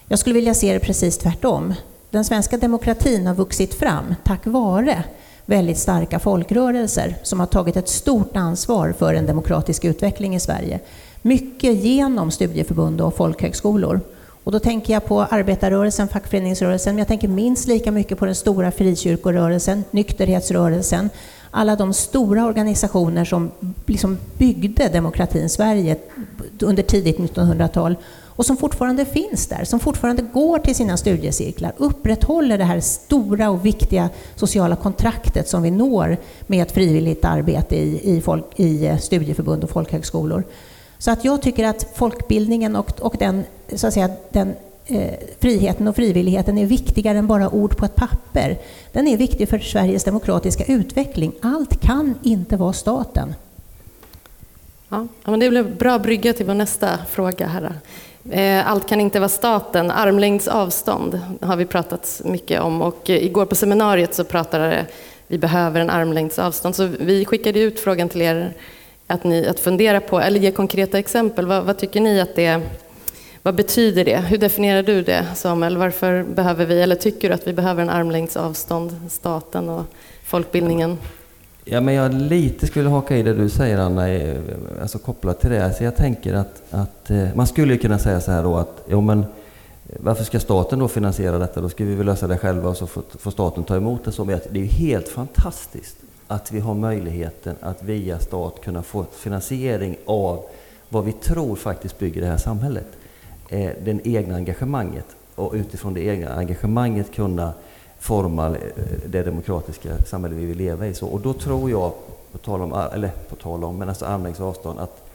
[0.09, 1.75] Jag skulle vilja se det precis tvärtom.
[2.11, 5.05] Den svenska demokratin har vuxit fram tack vare
[5.47, 10.81] väldigt starka folkrörelser som har tagit ett stort ansvar för en demokratisk utveckling i Sverige.
[11.23, 14.01] Mycket genom studieförbund och folkhögskolor.
[14.45, 18.35] Och då tänker jag på arbetarrörelsen, fackföreningsrörelsen, men jag tänker minst lika mycket på den
[18.35, 21.11] stora frikyrkorörelsen, nykterhetsrörelsen,
[21.57, 23.51] alla de stora organisationer som
[23.87, 25.97] liksom byggde demokratin Sverige
[26.61, 32.59] under tidigt 1900-tal och som fortfarande finns där, som fortfarande går till sina studiecirklar, upprätthåller
[32.59, 36.17] det här stora och viktiga sociala kontraktet som vi når
[36.47, 40.45] med ett frivilligt arbete i, i, folk, i eh, studieförbund och folkhögskolor.
[40.99, 44.55] Så att jag tycker att folkbildningen och, och den, så att säga, den
[44.89, 48.59] Eh, friheten och frivilligheten är viktigare än bara ord på ett papper.
[48.93, 51.33] Den är viktig för Sveriges demokratiska utveckling.
[51.43, 53.35] Allt kan inte vara staten.
[54.89, 57.47] Ja, men det blir en bra brygga till vår nästa fråga.
[57.47, 57.73] Här.
[58.31, 59.91] Eh, allt kan inte vara staten.
[59.91, 64.87] Armlängds avstånd har vi pratat mycket om och eh, igår på seminariet så pratade
[65.27, 66.75] vi behöver en armlängds avstånd.
[66.75, 68.53] Så vi skickade ut frågan till er
[69.07, 71.47] att, ni, att fundera på, eller ge konkreta exempel.
[71.47, 72.63] Vad, vad tycker ni att det
[73.47, 74.17] vad betyder det?
[74.17, 75.77] Hur definierar du det, Samuel?
[75.77, 79.85] Varför behöver vi, eller tycker du att vi behöver en armlängds avstånd, staten och
[80.25, 80.99] folkbildningen?
[81.65, 84.03] Ja, men jag lite skulle haka i det du säger Anna,
[84.83, 85.75] alltså kopplat till det.
[85.75, 89.01] Så jag tänker att, att eh, man skulle kunna säga så här då att, jo
[89.01, 89.25] men
[90.01, 91.61] varför ska staten då finansiera detta?
[91.61, 94.13] Då ska vi väl lösa det själva och så får, får staten ta emot det.
[94.13, 99.07] Så det är ju helt fantastiskt att vi har möjligheten att via stat kunna få
[99.13, 100.45] finansiering av
[100.89, 102.87] vad vi tror faktiskt bygger det här samhället
[103.49, 107.53] eh, det egna engagemanget och utifrån det egna engagemanget kunna
[107.99, 108.55] forma eh,
[109.07, 110.95] det demokratiska samhälle vi vill leva i.
[110.95, 111.93] Så, och då tror jag,
[112.33, 115.09] på tal om, eller på tal om, men alltså armlängds avstånd, att,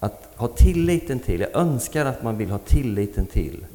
[0.00, 3.66] att ha tilliten till, jag önskar att man vill ha tilliten till,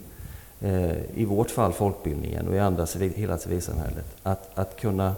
[0.62, 5.16] eh, i vårt fall folkbildningen och i andra hela civilsamhället, att, att kunna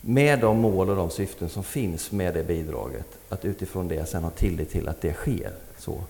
[0.00, 4.22] med de mål och de syften som finns med det bidraget, att utifrån det sen
[4.22, 5.52] ha tillit till att det sker.
[5.78, 6.00] Så.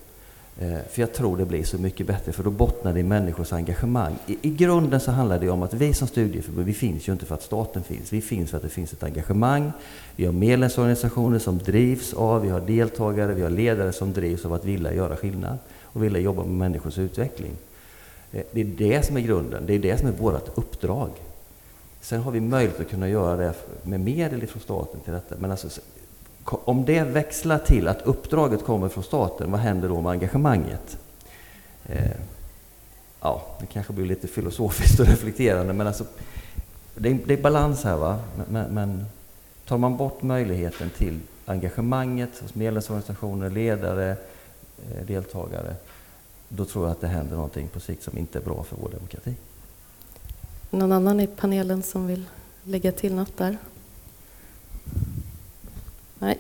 [0.59, 3.53] Eh, för jag tror det blir så mycket bättre, för då bottnar det i människors
[3.53, 4.17] engagemang.
[4.27, 7.27] I, I, grunden så handlar det om att vi som studieförbund, vi finns ju inte
[7.27, 8.13] för att staten finns.
[8.13, 9.73] Vi finns för att det finns ett engagemang.
[10.17, 14.53] Vi har medlemsorganisationer som drivs av, vi har deltagare, vi har ledare som drivs av
[14.53, 17.53] att vilja göra skillnad och vilja jobba med människors utveckling.
[18.33, 21.11] Eh, det är det som är grunden, det är det som är vårt uppdrag.
[22.01, 25.35] Sen har vi möjlighet att kunna göra det med medel från staten till detta.
[25.39, 25.81] Men alltså,
[26.45, 30.99] om det växlar till att uppdraget kommer från staten, vad händer då med engagemanget?
[31.87, 32.17] Eh,
[33.21, 36.05] ja, det kanske blir lite filosofiskt och reflekterande, men alltså,
[36.95, 37.97] det, är, det är balans här.
[37.97, 38.19] Va?
[38.49, 39.07] Men, men
[39.67, 44.11] tar man bort möjligheten till engagemanget hos medlemsorganisationer, ledare,
[44.91, 45.75] eh, deltagare,
[46.49, 48.89] då tror jag att det händer någonting på sikt som inte är bra för vår
[48.89, 49.35] demokrati.
[50.71, 52.25] Någon annan i panelen som vill
[52.65, 53.59] lägga till något där?
[56.25, 56.39] Nej.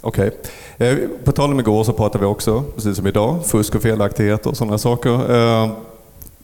[0.00, 0.30] Okej.
[0.76, 0.88] Okay.
[0.88, 4.50] Eh, på tal om igår så pratade vi också, precis som idag, fusk och felaktigheter
[4.50, 5.36] och sådana saker.
[5.36, 5.70] Eh,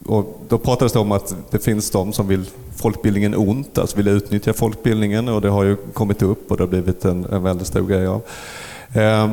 [0.06, 2.44] och då pratades det om att det finns de som vill
[2.76, 6.68] folkbildningen ont, alltså vill utnyttja folkbildningen och det har ju kommit upp och det har
[6.68, 8.22] blivit en, en väldigt stor grej av.
[8.94, 9.32] Eh,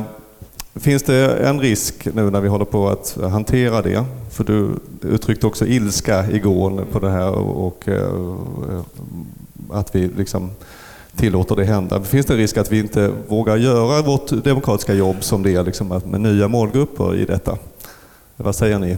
[0.74, 4.04] finns det en risk nu när vi håller på att hantera det?
[4.30, 4.70] För du
[5.02, 7.88] uttryckte också ilska igår på det här och,
[9.70, 10.50] att vi liksom
[11.20, 12.02] tillåter det hända.
[12.02, 16.00] Finns det risk att vi inte vågar göra vårt demokratiska jobb som det är liksom,
[16.04, 17.58] med nya målgrupper i detta?
[18.36, 18.96] Vad säger ni?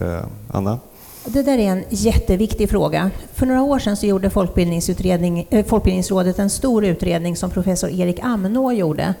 [0.00, 0.78] Eh, Anna?
[1.24, 3.10] Det där är en jätteviktig fråga.
[3.34, 8.72] För några år sedan så gjorde äh, Folkbildningsrådet en stor utredning som professor Erik Amnå
[8.72, 9.14] gjorde,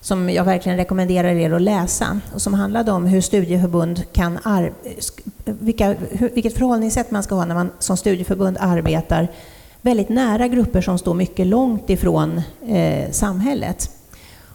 [0.00, 4.38] som jag verkligen rekommenderar er att läsa, och som handlade om hur studieförbund kan
[5.44, 5.94] vilka,
[6.34, 9.28] vilket förhållningssätt man ska ha när man som studieförbund arbetar
[9.84, 13.90] väldigt nära grupper som står mycket långt ifrån eh, samhället.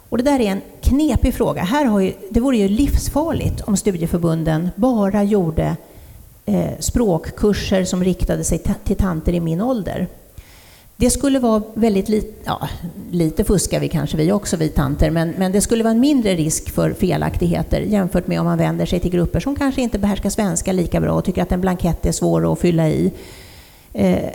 [0.09, 1.61] Och det där är en knepig fråga.
[1.61, 5.75] Här har ju, det vore ju livsfarligt om studieförbunden bara gjorde
[6.45, 10.07] eh, språkkurser som riktade sig till tanter i min ålder.
[10.95, 12.69] Det skulle vara väldigt lite, ja,
[13.11, 16.35] lite fuskar vi kanske vi också, vi tanter, men, men det skulle vara en mindre
[16.35, 20.29] risk för felaktigheter jämfört med om man vänder sig till grupper som kanske inte behärskar
[20.29, 23.11] svenska lika bra och tycker att en blankett är svår att fylla i.
[23.93, 24.29] Eh,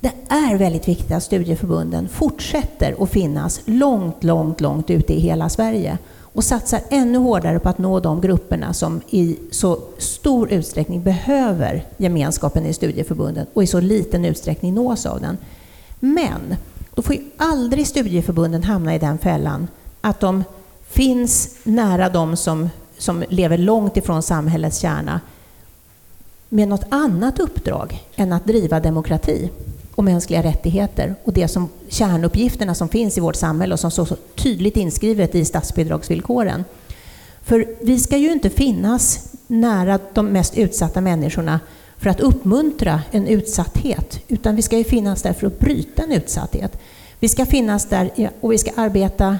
[0.00, 5.48] det är väldigt viktigt att studieförbunden fortsätter att finnas långt, långt, långt ute i hela
[5.48, 5.98] Sverige
[6.36, 11.84] och satsar ännu hårdare på att nå de grupperna som i så stor utsträckning behöver
[11.96, 15.38] gemenskapen i studieförbunden och i så liten utsträckning nås av den.
[16.00, 16.56] Men
[16.94, 19.68] då får ju aldrig studieförbunden hamna i den fällan
[20.00, 20.44] att de
[20.88, 25.20] finns nära de som, som lever långt ifrån samhällets kärna
[26.48, 29.50] med något annat uppdrag än att driva demokrati
[29.96, 34.04] och mänskliga rättigheter och det som kärnuppgifterna som finns i vårt samhälle och som står
[34.04, 36.64] så tydligt inskrivet i statsbidragsvillkoren.
[37.42, 41.60] För vi ska ju inte finnas nära de mest utsatta människorna
[41.98, 46.12] för att uppmuntra en utsatthet, utan vi ska ju finnas där för att bryta en
[46.12, 46.78] utsatthet.
[47.20, 49.38] Vi ska finnas där och vi ska arbeta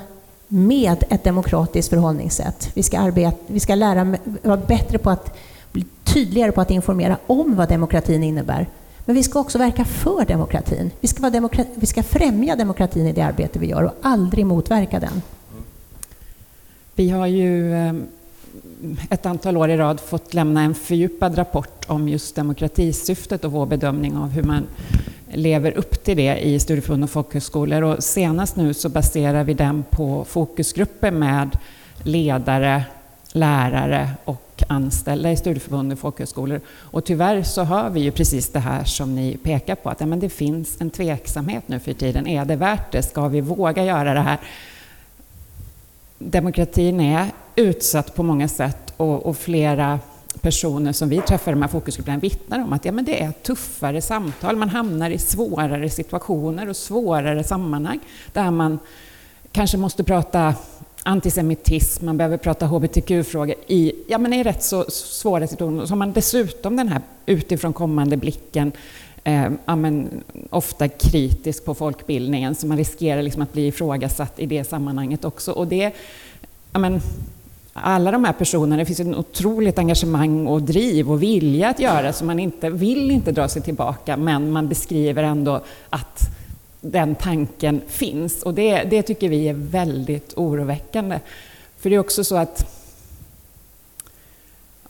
[0.48, 2.70] med ett demokratiskt förhållningssätt.
[2.74, 5.36] Vi ska, arbeta, vi ska lära vara bättre på att
[5.72, 8.66] bli tydligare på att informera om vad demokratin innebär
[9.06, 10.90] men vi ska också verka för demokratin.
[11.00, 14.46] Vi ska, vara demokra vi ska främja demokratin i det arbete vi gör och aldrig
[14.46, 15.22] motverka den.
[16.94, 18.06] Vi har ju ehm,
[19.10, 23.66] ett antal år i rad fått lämna en fördjupad rapport om just demokratisyftet och vår
[23.66, 24.66] bedömning av hur man
[25.32, 27.82] lever upp till det i studieförbund och folkhögskolor.
[27.82, 31.58] Och senast nu så baserar vi den på fokusgrupper med
[32.02, 32.84] ledare,
[33.32, 36.60] lärare och anställda i studieförbund och folkhögskolor.
[36.68, 40.06] Och tyvärr så hör vi ju precis det här som ni pekar på, att ja,
[40.06, 42.26] men det finns en tveksamhet nu för tiden.
[42.26, 43.02] Är det värt det?
[43.02, 44.38] Ska vi våga göra det här?
[46.18, 47.26] Demokratin är
[47.56, 49.98] utsatt på många sätt och, och flera
[50.40, 53.32] personer som vi träffar i de här fokusgrupperna vittnar om att ja, men det är
[53.32, 54.56] tuffare samtal.
[54.56, 58.00] Man hamnar i svårare situationer och svårare sammanhang
[58.32, 58.78] där man
[59.52, 60.54] kanske måste prata
[61.06, 65.86] antisemitism, man behöver prata hbtq-frågor i, ja, men i rätt så svåra situationer.
[65.86, 68.72] Så har man dessutom den här utifrån kommande blicken,
[69.24, 70.08] eh, ja, men,
[70.50, 75.52] ofta kritisk på folkbildningen, så man riskerar liksom att bli ifrågasatt i det sammanhanget också.
[75.52, 75.92] Och det,
[76.72, 77.00] ja, men,
[77.72, 82.12] alla de här personerna, det finns ett otroligt engagemang och driv och vilja att göra,
[82.12, 86.35] så man inte, vill inte dra sig tillbaka, men man beskriver ändå att
[86.90, 88.42] den tanken finns.
[88.42, 91.20] Och det, det tycker vi är väldigt oroväckande.
[91.78, 92.76] För det är också så att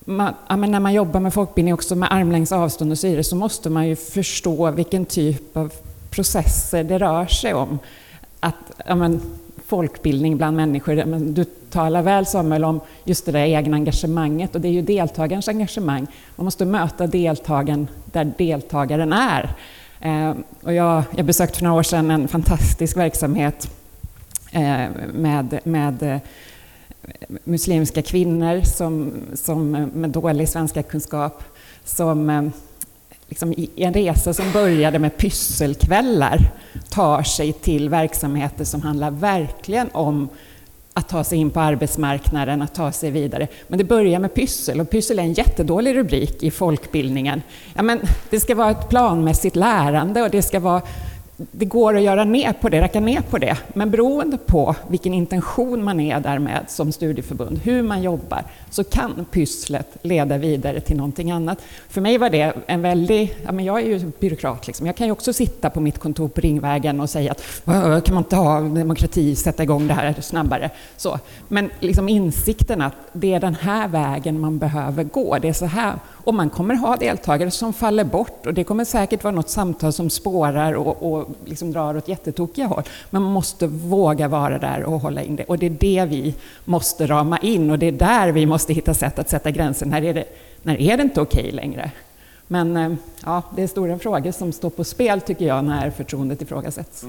[0.05, 3.37] man, ja, när man jobbar med folkbildning också med armlängds avstånd och så vidare så
[3.37, 5.73] måste man ju förstå vilken typ av
[6.11, 7.79] processer det rör sig om.
[8.41, 8.55] Att
[8.87, 9.21] ja, men,
[9.67, 14.69] folkbildning bland människor, du talar väl Samuel om just det där egna engagemanget och det
[14.69, 16.07] är ju deltagarens engagemang.
[16.37, 19.55] Man måste möta deltagaren där deltagaren är.
[20.01, 23.71] Eh, och jag, jag besökte för några år sedan en fantastisk verksamhet
[24.53, 26.19] eh, med, med eh,
[27.45, 31.43] muslimska kvinnor som, som eh, med dålig svenska kunskap
[31.85, 32.43] som eh,
[33.29, 36.51] liksom i en resa som började med pysselkvällar
[36.89, 40.29] tar sig till verksamheter som handlar verkligen om
[40.97, 43.49] att ta sig in på arbetsmarknaden, att ta sig vidare.
[43.69, 47.43] Men det börjar med pyssel och pyssel är en jättedålig rubrik i folkbildningen.
[47.75, 50.83] Ja, men det ska vara ett planmässigt lärande och det ska vara
[51.37, 55.15] det går att göra ner på det, räcka ner på det, men beroende på vilken
[55.15, 60.81] intention man är där med som studieförbund, hur man jobbar, så kan pysslet leda vidare
[60.81, 61.59] till någonting annat.
[61.89, 63.37] För mig var det en väldig...
[63.45, 64.87] Ja, men jag är ju byråkrat, liksom.
[64.87, 67.65] jag kan ju också sitta på mitt kontor på Ringvägen och säga att
[68.05, 70.71] kan man inte ha demokrati, sätta igång det här snabbare?
[70.97, 71.19] Så.
[71.49, 75.67] Men liksom insikten att det är den här vägen man behöver gå, det är så
[75.67, 75.95] här
[76.27, 79.93] och man kommer ha deltagare som faller bort och det kommer säkert vara något samtal
[79.93, 82.83] som spårar och, och liksom drar åt jättetokiga håll.
[83.11, 85.45] Men man måste våga vara där och hålla in det.
[85.45, 86.35] Och det är det vi
[86.65, 89.89] måste rama in och det är där vi måste hitta sätt att sätta gränsen.
[89.89, 90.25] När är det,
[90.63, 91.91] när är det inte okej okay längre?
[92.47, 92.93] Men eh,
[93.25, 97.03] ja, det är stora frågor som står på spel tycker jag när förtroendet ifrågasätts.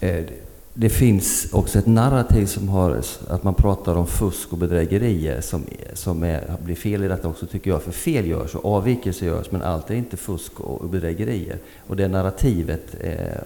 [0.00, 0.45] Mm
[0.78, 5.64] det finns också ett narrativ som har att man pratar om fusk och bedrägerier som,
[5.92, 7.82] som är, blir fel i detta också tycker jag.
[7.82, 11.58] För fel görs och avvikelser görs men allt är inte fusk och bedrägerier.
[11.86, 13.44] Och det narrativet är,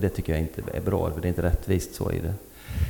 [0.00, 2.34] det tycker jag inte är bra för det är inte rättvist så i det.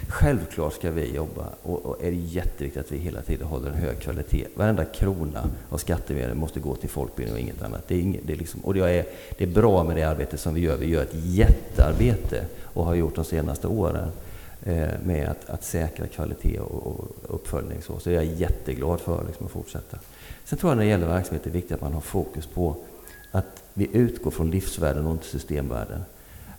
[0.08, 3.74] Självklart ska vi jobba och, och är det jätteviktigt att vi hela tiden håller en
[3.74, 4.46] hög kvalitet.
[4.54, 7.88] Varenda krona av skattemedel måste gå till folkbildning och inget annat.
[7.88, 9.04] Det är, inget, det är liksom, och det är,
[9.38, 10.76] det är bra med det arbete som vi gör.
[10.76, 14.08] Vi gör ett jättearbete och har gjort de senaste åren
[14.62, 17.82] eh, med att, att säkra kvalitet och, och uppföljning.
[17.82, 19.98] Så, så det är jag jätteglad för liksom, att fortsätta.
[20.44, 22.76] Sen tror jag när det gäller verksamhet är det viktigt att man har fokus på
[23.30, 26.00] att vi utgår från livsvärden och inte systemvärden.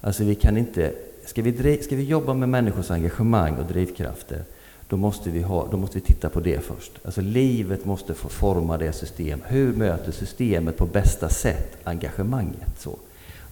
[0.01, 0.93] Alltså vi kan inte,
[1.29, 4.43] ska vi, ska vi jobba med människors engagemang och drivkrafter
[4.87, 6.91] då måste, vi ha, då måste vi titta på det först.
[7.05, 9.41] Alltså livet måste få forma det system.
[9.45, 12.79] Hur möter systemet på bästa sätt engagemanget?
[12.79, 12.97] Så.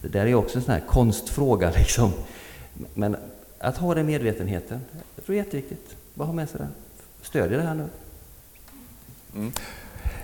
[0.02, 1.70] Det där är också en sån här konstfråga.
[1.76, 2.12] Liksom.
[2.94, 3.16] Men
[3.58, 4.80] att ha den medvetenheten,
[5.16, 5.96] jag tror det är jätteviktigt.
[6.14, 6.70] Bara ha med sig den.
[7.22, 7.88] Stödja det här nu.
[9.34, 9.52] Mm.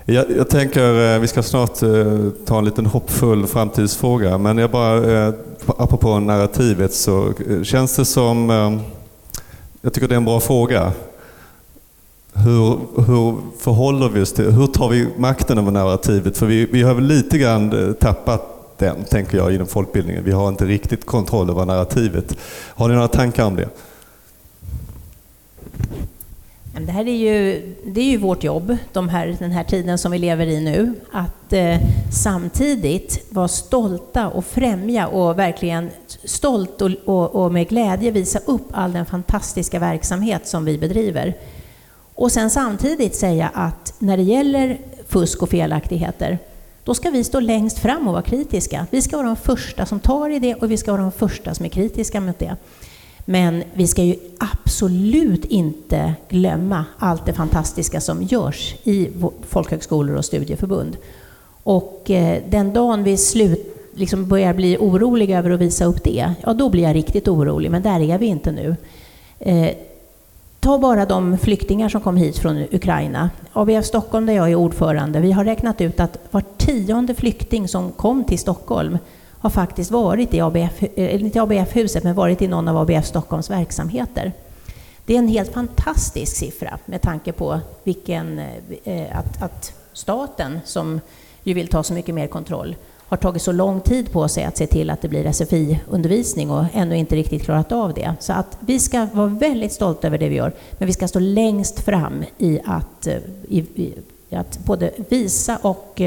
[0.07, 4.71] Jag, jag, tänker, eh, vi ska snart eh, ta en liten hoppfull framtidsfråga, men jag
[4.71, 5.35] bara, eh,
[5.67, 8.51] apropå narrativet så känns det som,
[9.81, 10.93] jag tycker det är en bra fråga.
[12.33, 16.39] Hur, hur förhåller vi oss till, hur tar vi makten över narrativet?
[16.39, 20.25] För vi, vi har väl lite grann tappat den, tänker jag, inom folkbildningen.
[20.25, 22.37] Vi har inte riktigt kontroll över narrativet.
[22.69, 23.69] Har ni några tankar om det?
[26.81, 30.13] Det här är ju, det är ju vårt jobb, de här, den här tiden som
[30.13, 31.77] vi lever i nu, att eh,
[32.13, 35.91] samtidigt vara stolta och främja och verkligen
[36.25, 41.37] stolt och, och, och, med glädje visa upp all den fantastiska verksamhet som vi bedriver.
[42.15, 46.39] Och sen samtidigt säga att när det gäller fusk och felaktigheter,
[46.85, 48.87] då ska vi stå längst fram och vara kritiska.
[48.91, 51.55] Vi ska vara de första som tar i det och vi ska vara de första
[51.55, 52.57] som är kritiska mot det.
[53.25, 59.09] Men vi ska ju absolut inte glömma allt det fantastiska som görs i
[59.49, 60.97] folkhögskolor och studieförbund.
[61.63, 66.33] Och eh, den dagen vi slut, liksom börjar bli oroliga över att visa upp det,
[66.43, 68.77] ja då blir jag riktigt orolig, men där är vi inte nu.
[69.39, 69.71] Eh,
[70.65, 73.31] Ta bara de flyktingar som kom hit från Ukraina.
[73.53, 77.93] ABF Stockholm, där jag är ordförande, vi har räknat ut att var tionde flykting som
[77.93, 78.99] kom till Stockholm
[79.45, 83.51] har faktiskt varit i ABF, eh, inte ABF-huset, men varit i någon av ABF Stockholms
[83.51, 84.33] verksamheter.
[85.07, 88.47] Det är en helt fantastisk siffra med tanke på vilken, eh,
[88.85, 91.01] eh, att, att staten, som
[91.43, 92.77] ju vill ta så mycket mer kontroll,
[93.07, 96.65] har tagit så lång tid på sig att se till att det blir SFI-undervisning och
[96.73, 98.15] ännu inte riktigt klarat av det.
[98.21, 101.19] Så att vi ska vara väldigt stolta över det vi gör, men vi ska stå
[101.19, 103.07] längst fram i att,
[103.49, 103.95] i, i,
[104.31, 106.01] att både visa och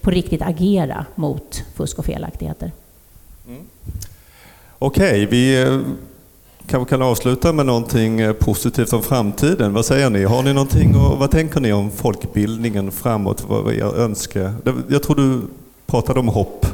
[0.00, 2.72] på riktigt agera mot fusk och felaktigheter.
[4.78, 5.80] Okej, okay, vi eh,
[6.66, 9.72] kanske kan avsluta med någonting positivt om framtiden.
[9.72, 10.24] Vad säger ni?
[10.24, 13.44] Har ni någonting och vad tänker ni om folkbildningen framåt?
[13.48, 14.52] Vad är er önske?
[14.88, 15.40] Jag tror du
[15.86, 16.66] pratade om hopp.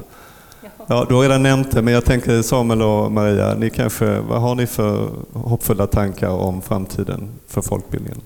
[0.87, 4.41] Ja, du har redan nämnt det, men jag tänker Samuel och Maria, ni kanske, vad
[4.41, 8.21] har ni för hoppfulla tankar om framtiden för folkbildningen?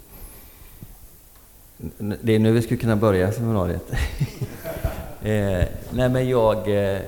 [1.98, 3.92] Det är nu vi skulle kunna börja seminariet.
[5.22, 6.56] eh, nej men jag,
[6.92, 7.00] eh,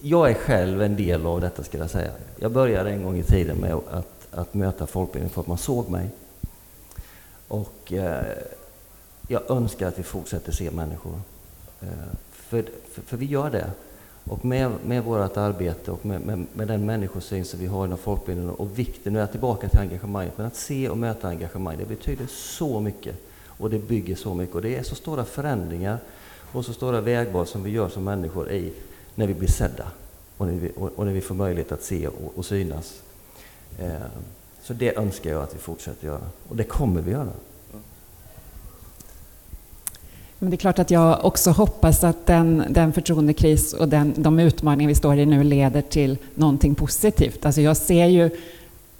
[0.00, 2.10] jag är själv en del av detta ska jag säga.
[2.38, 5.90] Jag började en gång i tiden med att, att möta folkbildning för att man såg
[5.90, 6.10] mig.
[7.48, 8.24] Och eh,
[9.28, 11.20] jag önskar att vi fortsätter se människor.
[11.80, 11.88] Eh,
[12.32, 13.70] för, för, för, vi gör det.
[14.24, 17.98] Och med, med vårt arbete och med, med, med, den människosyn som vi har inom
[17.98, 21.76] folkbildningen och vikten, nu är jag tillbaka till engagemanget, men att se och möta engagemang,
[21.78, 23.16] det betyder så mycket.
[23.46, 24.54] Och det bygger så mycket.
[24.54, 25.98] Och det är så stora förändringar
[26.52, 28.72] och så stora vägval som vi gör som människor i
[29.14, 29.86] när vi blir sedda
[30.36, 33.02] och när vi, och, och när vi får möjlighet att se och, och synas.
[33.78, 33.90] Eh,
[34.62, 36.26] så det önskar jag att vi fortsätter göra.
[36.48, 37.32] Och det kommer vi göra.
[40.38, 44.38] Men det är klart att jag också hoppas att den, den förtroendekris och den, de
[44.38, 47.46] utmaningar vi står i nu leder till någonting positivt.
[47.46, 48.30] Alltså jag ser ju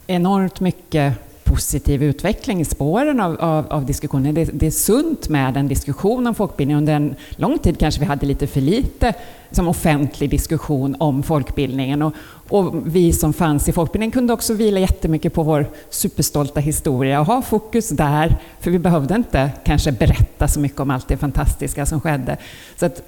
[0.07, 1.15] enormt mycket
[1.51, 4.35] positiv utveckling i spåren av, av, av diskussionen.
[4.35, 6.77] Det, det, är sunt med en diskussion om folkbildning.
[6.77, 9.15] Under en lång tid kanske vi hade lite för lite
[9.51, 12.03] som offentlig diskussion om folkbildningen.
[12.03, 12.15] Och,
[12.49, 17.27] och vi som fanns i folkbildningen kunde också vila jättemycket på vår superstolta historia och
[17.27, 21.87] ha fokus där, för vi behövde inte kanske berätta så mycket om allt det fantastiska
[21.87, 22.37] som skedde.
[22.77, 23.03] Så att,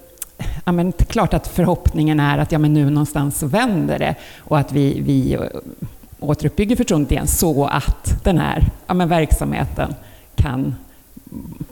[0.64, 4.58] ja, men, klart att förhoppningen är att ja, men nu någonstans så vänder det och
[4.58, 5.38] att vi, vi
[6.22, 9.94] återuppbygger förtroendet igen så att den här ja, men verksamheten
[10.34, 10.74] kan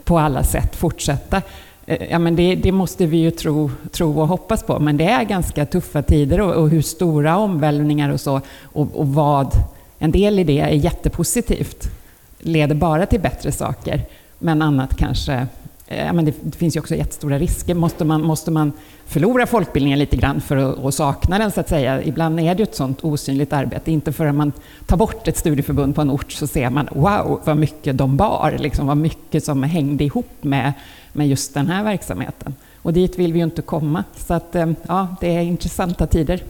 [0.05, 1.43] på alla sätt fortsätta.
[1.87, 5.05] Eh, ja, men det, det, måste vi ju tro, tro och hoppas på, men det
[5.05, 9.53] är ganska tuffa tider och, och hur stora omvälvningar och så och, och, vad,
[9.99, 11.91] en del i det är jättepositivt,
[12.39, 14.01] leder bara till bättre saker,
[14.39, 15.47] men annat kanske
[15.91, 17.75] Eh, men det, det, finns ju också jättestora risker.
[17.75, 18.73] Måste man, måste man
[19.07, 22.03] förlora folkbildningen lite grann för att, och sakna den, så att säga?
[22.03, 23.91] Ibland är det ju ett sånt osynligt arbete.
[23.91, 24.53] Inte förrän man
[24.87, 28.57] tar bort ett studieförbund på en ort så ser man wow, vad mycket de bar,
[28.59, 30.73] liksom, vad mycket som hängde ihop med,
[31.13, 32.55] med just den här verksamheten.
[32.83, 34.05] Och dit vill vi ju inte komma.
[34.17, 36.43] Så att, eh, ja, det är intressanta tider.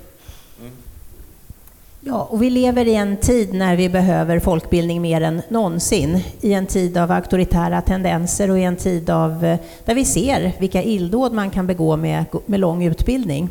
[2.03, 6.21] Ja, och vi lever i en tid när vi behöver folkbildning mer än någonsin.
[6.41, 10.53] I en tid av auktoritära tendenser och i en tid av, eh, där vi ser
[10.59, 13.49] vilka illdåd man kan begå med, med lång utbildning.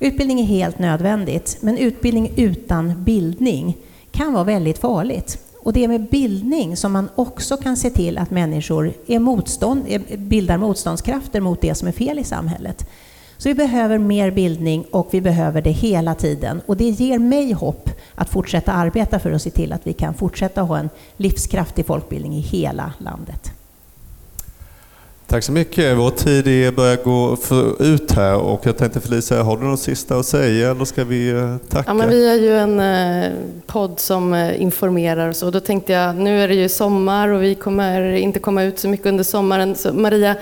[0.00, 3.76] Utbildning är helt nödvändigt, men utbildning utan bildning
[4.10, 5.38] kan vara väldigt farligt.
[5.58, 9.84] Och det är med bildning som man också kan se till att människor är motstånd,
[10.16, 12.86] bildar motståndskrafter mot det som är fel i samhället.
[13.38, 16.60] Så vi behöver mer bildning och vi behöver det hela tiden.
[16.66, 20.14] Och det ger mig hopp att fortsätta arbeta för att se till att vi kan
[20.14, 23.52] fortsätta ha en livskraftig folkbildning i hela landet.
[25.26, 25.96] Tack så mycket.
[25.96, 27.36] Vår tid börjar gå
[27.78, 31.30] ut här och jag tänkte Felicia, har du något sista att säga eller ska vi
[31.30, 31.84] eh, tacka?
[31.86, 33.32] Ja, men vi är ju en eh,
[33.66, 37.54] podd som eh, informerar och då tänkte jag, nu är det ju sommar och vi
[37.54, 39.74] kommer inte komma ut så mycket under sommaren.
[39.74, 40.36] Så Maria,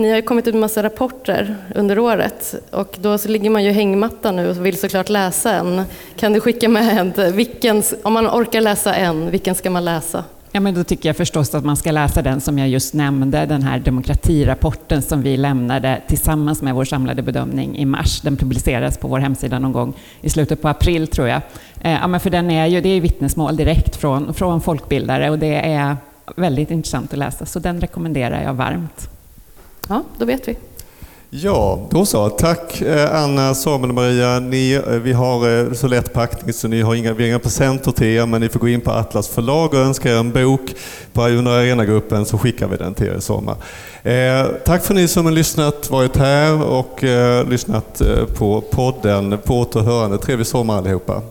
[0.00, 3.64] ni har ju kommit ut med massa rapporter under året och då så ligger man
[3.64, 5.82] ju hängmatta nu och vill såklart läsa en.
[6.16, 10.24] Kan du skicka med en, vilken, om man orkar läsa en, vilken ska man läsa?
[10.52, 13.46] Ja, men då tycker jag förstås att man ska läsa den som jag just nämnde,
[13.46, 18.20] den här demokratirapporten som vi lämnade tillsammans med vår samlade bedömning i mars.
[18.20, 21.40] Den publiceras på vår hemsida någon gång i slutet på april tror jag.
[21.80, 25.38] Eh, ja, men för den är ju, det är vittnesmål direkt från, från folkbildare och
[25.38, 25.96] det är
[26.36, 29.10] väldigt intressant att läsa, så den rekommenderar jag varmt.
[29.90, 30.56] Ja, då vet vi.
[31.30, 32.28] Ja, då så.
[32.28, 34.40] Tack eh, Anna, Samuel och Maria.
[34.40, 37.38] Ni, eh, vi har eh, så lätt packning så ni har inga, vi har inga
[37.38, 40.32] presenter till er, men ni får gå in på Atlas förlag och önska er en
[40.32, 40.74] bok
[41.12, 43.56] på under Arena-gruppen så skickar vi den till er i sommar.
[44.02, 48.02] Eh, tack för ni som har lyssnat, varit här och eh, lyssnat
[48.38, 49.38] på podden.
[49.44, 50.18] På återhörande.
[50.18, 51.22] Trevlig sommar allihopa.